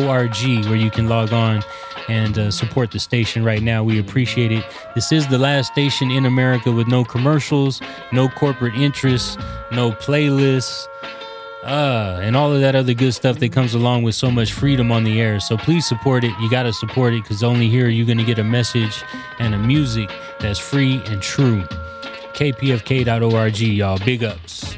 [0.66, 1.62] where you can log on
[2.08, 3.84] and uh, support the station right now.
[3.84, 4.64] We appreciate it.
[4.96, 7.82] This is the last station in America with no commercials,
[8.12, 9.38] no corporate interests,
[9.72, 10.88] no playlists,
[11.64, 14.92] uh, and all of that other good stuff that comes along with so much freedom
[14.92, 15.40] on the air.
[15.40, 16.34] So please support it.
[16.40, 19.04] You got to support it because only here you're going to get a message
[19.40, 20.10] and a music
[20.40, 21.62] that's free and true.
[22.34, 24.00] KPFK.org, y'all.
[24.00, 24.76] Big ups.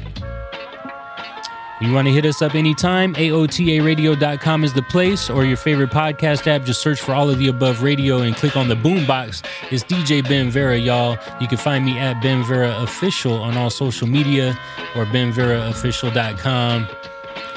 [1.78, 3.14] You want to hit us up anytime?
[3.14, 6.64] AOTARadio.com is the place, or your favorite podcast app.
[6.64, 9.44] Just search for all of the above radio and click on the boombox.
[9.70, 11.18] It's DJ Ben Vera, y'all.
[11.38, 14.58] You can find me at Ben Vera Official on all social media
[14.94, 16.88] or BenVeraOfficial.com.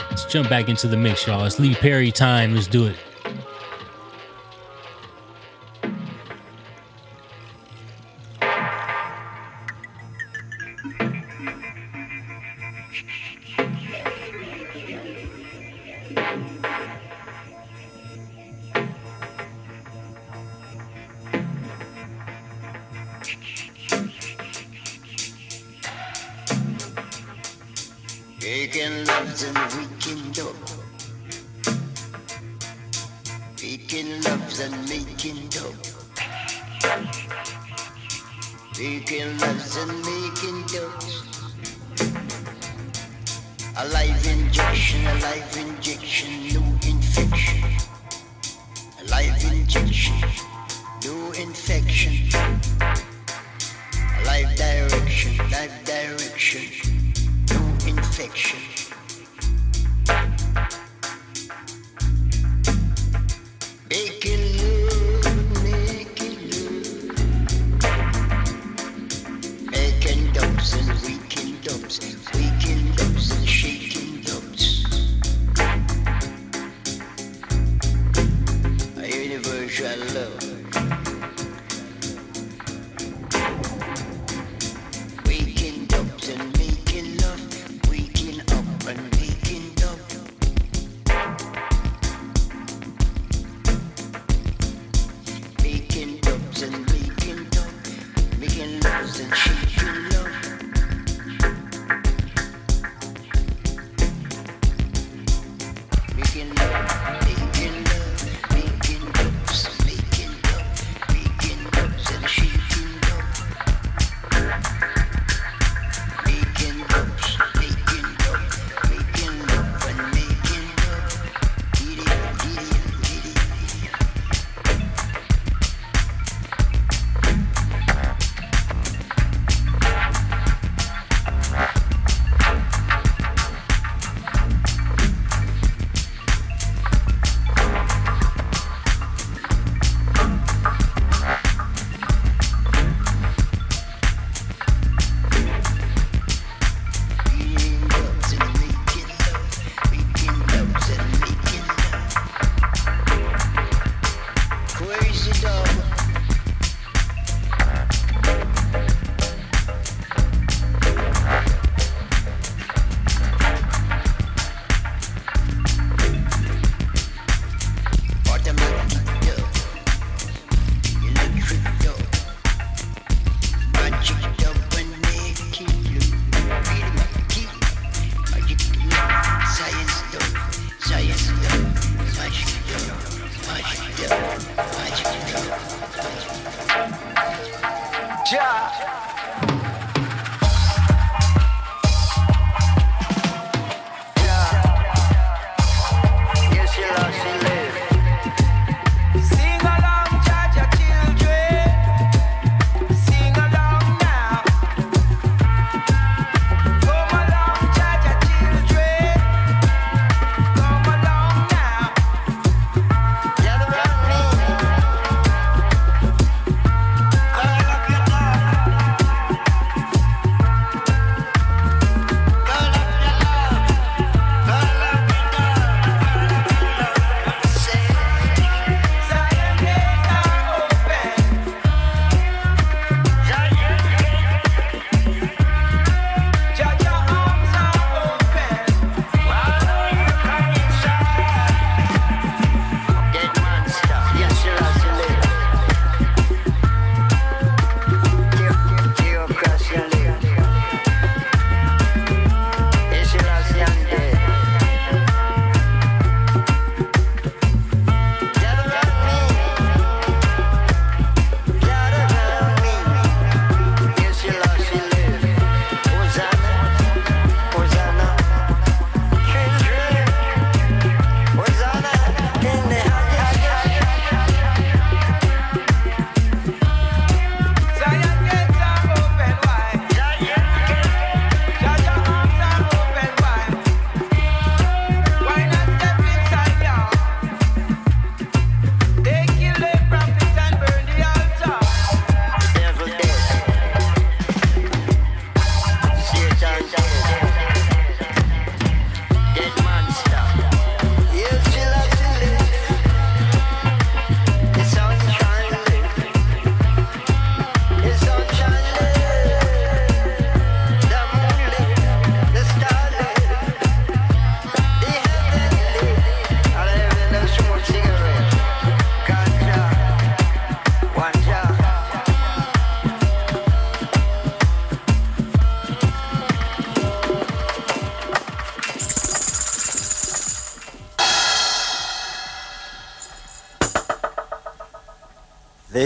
[0.10, 1.46] Let's jump back into the mix, y'all.
[1.46, 2.54] It's Lee Perry time.
[2.54, 2.98] Let's do it.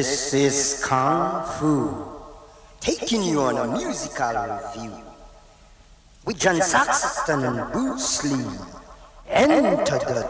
[0.04, 1.88] This is Kung Fu,
[2.82, 4.92] taking you on a musical review
[6.26, 8.60] with John Saxton and Bruce Lee.
[9.30, 10.23] Enter the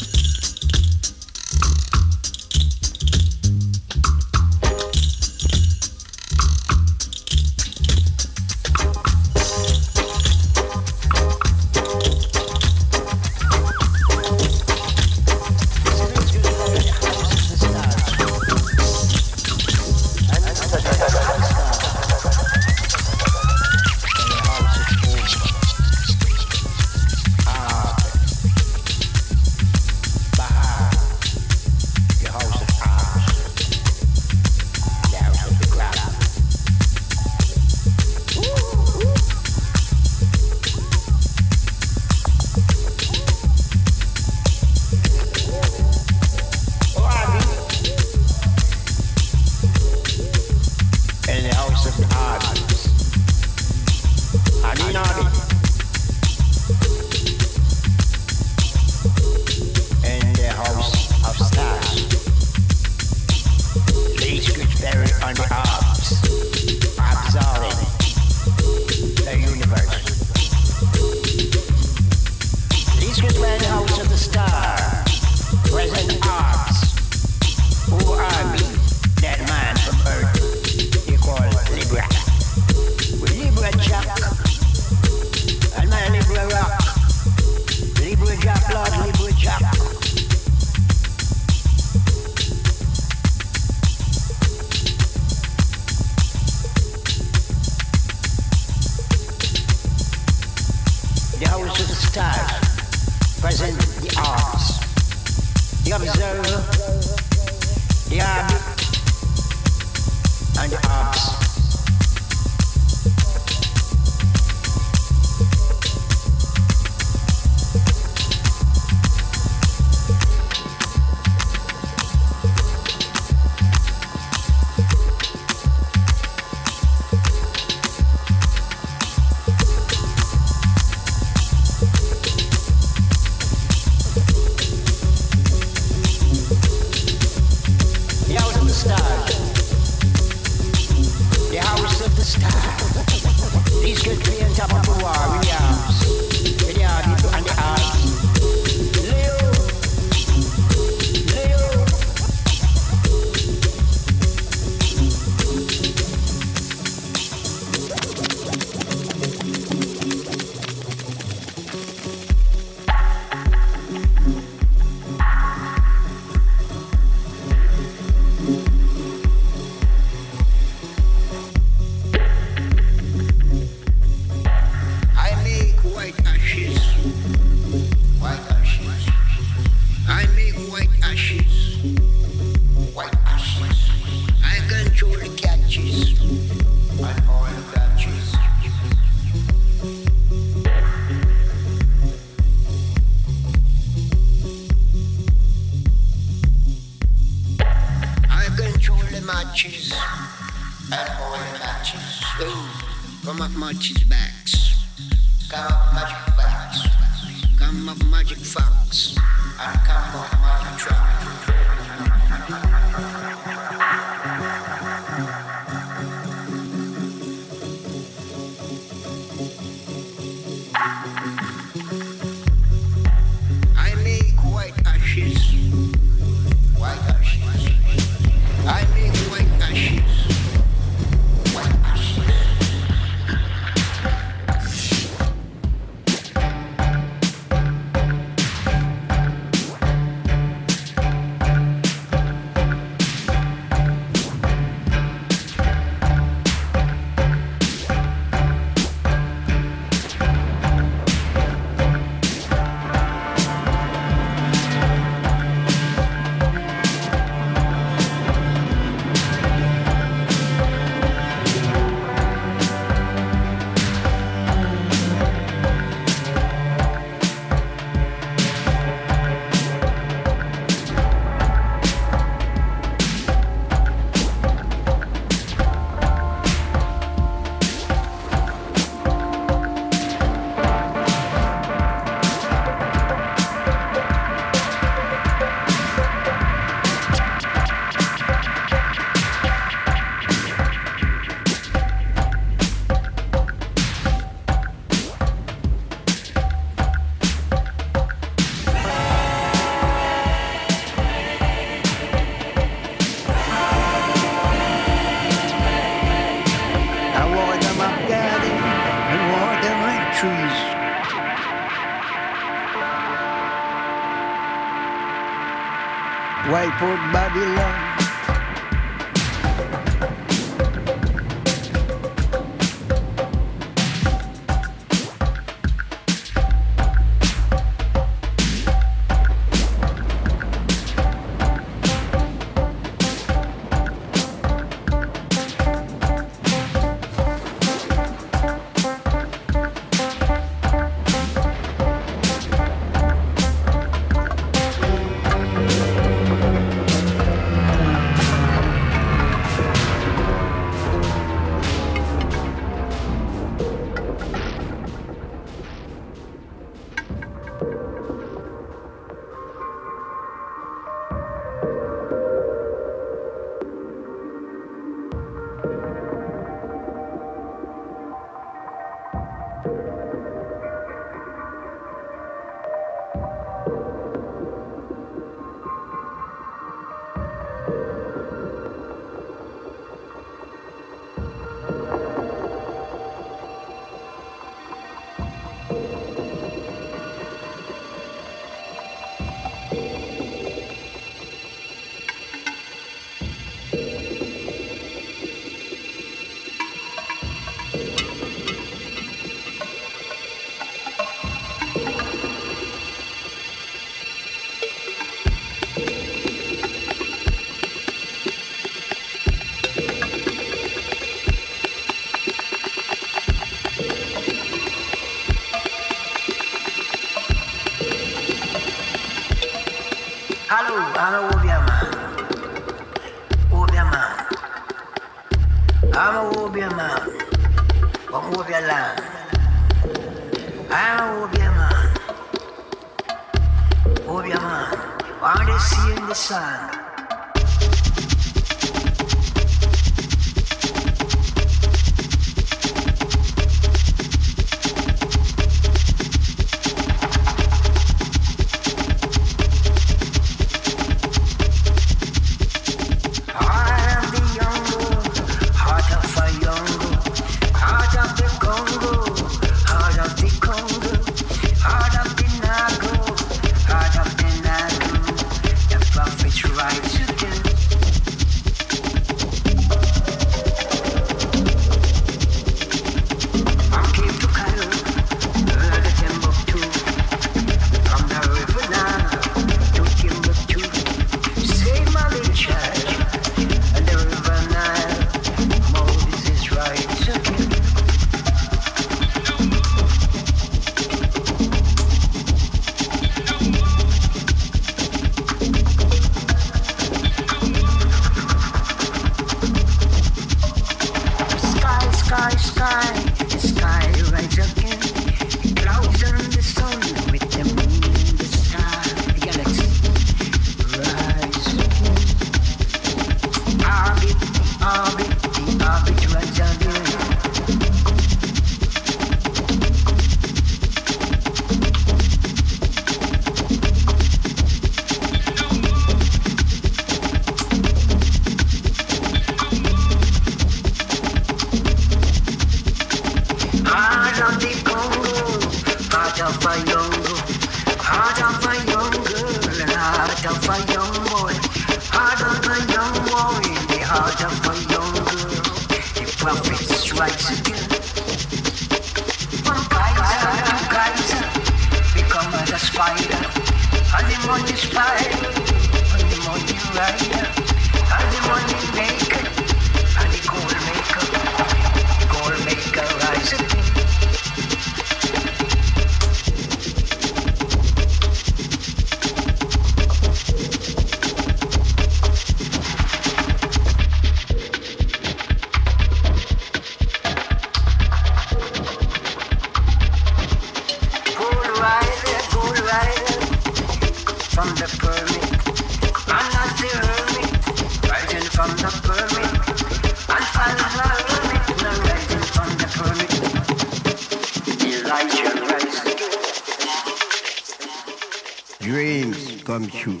[598.60, 600.00] Dreams come true.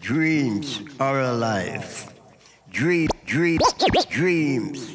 [0.00, 2.12] Dreams are alive.
[2.70, 3.60] Dream, dream,
[4.10, 4.91] dreams.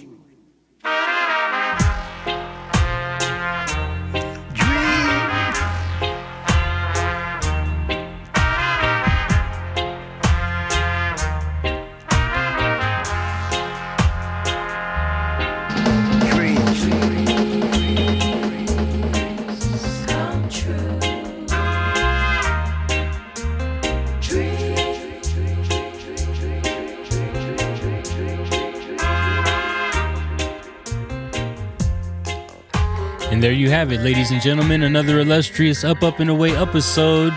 [33.78, 34.82] Have it, ladies and gentlemen.
[34.82, 37.32] Another illustrious Up, Up, and Away episode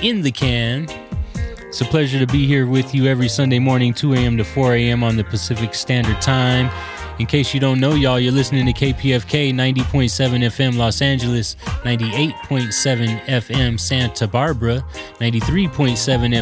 [0.00, 0.86] in the can.
[1.34, 4.36] It's a pleasure to be here with you every Sunday morning, 2 a.m.
[4.36, 5.02] to 4 a.m.
[5.02, 6.70] on the Pacific Standard Time.
[7.18, 13.24] In case you don't know, y'all, you're listening to KPFK 90.7 FM Los Angeles, 98.7
[13.24, 14.84] FM Santa Barbara,
[15.18, 15.68] 93.7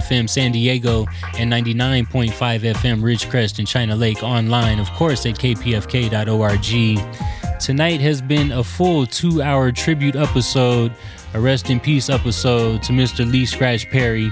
[0.02, 1.06] FM San Diego,
[1.38, 7.39] and 99.5 FM Ridgecrest and China Lake online, of course, at kpfk.org.
[7.60, 10.94] Tonight has been a full two hour tribute episode,
[11.34, 13.30] a rest in peace episode to Mr.
[13.30, 14.30] Lee Scratch Perry.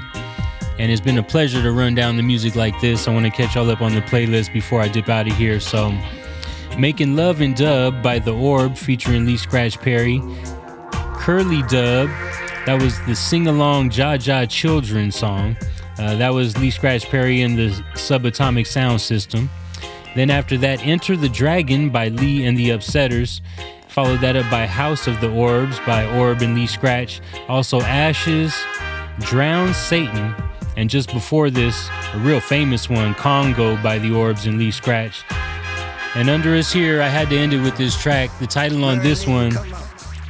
[0.78, 3.06] And it's been a pleasure to run down the music like this.
[3.06, 5.60] I want to catch y'all up on the playlist before I dip out of here.
[5.60, 5.94] So,
[6.78, 10.22] Making Love and Dub by The Orb featuring Lee Scratch Perry.
[10.92, 12.09] Curly Dub,
[12.64, 15.55] that was the sing along Jaja Children song.
[15.98, 19.50] Uh, that was Lee Scratch Perry and the Subatomic Sound System.
[20.19, 23.40] Then after that, Enter the Dragon by Lee and the Upsetters.
[23.86, 27.20] Followed that up by House of the Orbs by Orb and Lee Scratch.
[27.47, 28.53] Also Ashes,
[29.31, 30.35] Go Down Satan,
[30.77, 35.23] and just before this, a real famous one, Congo by the Orbs and Lee Scratch.
[36.16, 38.36] And under us here, I had to end it with this track.
[38.40, 39.53] The title on this one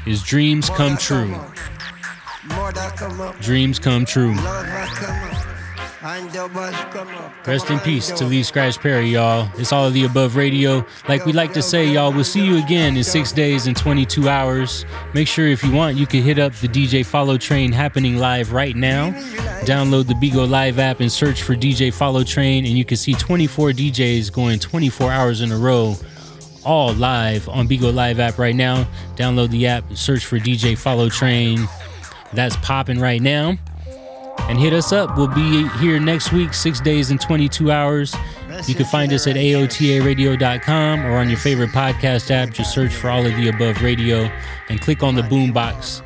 [0.06, 1.28] is Dreams Come True.
[1.28, 4.34] More that come up, Dreams Come True.
[7.44, 9.50] Rest in peace to Lee Scratch Perry, y'all.
[9.56, 10.86] It's all of the above radio.
[11.08, 14.28] Like we like to say, y'all, we'll see you again in six days and 22
[14.28, 14.84] hours.
[15.12, 18.52] Make sure if you want, you can hit up the DJ Follow Train happening live
[18.52, 19.10] right now.
[19.62, 23.14] Download the Bigo Live app and search for DJ Follow Train, and you can see
[23.14, 25.96] 24 DJs going 24 hours in a row.
[26.64, 28.86] All live on Bigo Live app right now.
[29.16, 31.66] Download the app, search for DJ Follow Train.
[32.32, 33.58] That's popping right now
[34.42, 35.16] and hit us up.
[35.16, 38.14] We'll be here next week, six days and 22 hours.
[38.66, 42.50] You can find us at AOTARadio.com or on your favorite podcast app.
[42.50, 44.30] Just search for all of the above radio
[44.68, 46.02] and click on the boom box.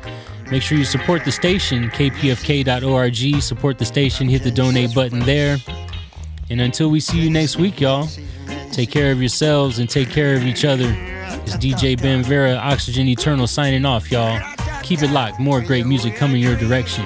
[0.51, 3.41] Make sure you support the station, kpfk.org.
[3.41, 5.57] Support the station, hit the donate button there.
[6.49, 8.07] And until we see you next week, y'all,
[8.71, 10.93] take care of yourselves and take care of each other.
[11.45, 14.39] It's DJ Ben Vera, Oxygen Eternal, signing off, y'all.
[14.83, 15.39] Keep it locked.
[15.39, 17.05] More great music coming your direction.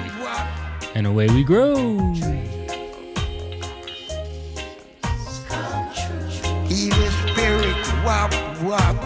[0.98, 1.76] And away we grow.
[6.66, 8.34] Evil spirit, wap
[8.66, 8.96] wap.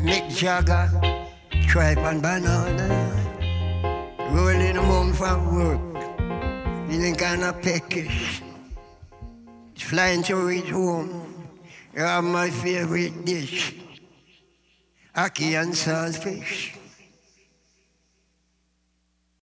[0.00, 0.88] Mick Jagger,
[1.66, 2.88] tripe and banana.
[4.30, 5.84] Rolling home from work,
[6.88, 8.40] feeling kinda peckish.
[9.76, 11.10] Flying to reach home,
[11.94, 13.74] you're my favorite dish.
[15.14, 16.77] Ackee and saltfish.